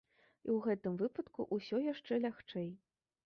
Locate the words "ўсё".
1.57-1.77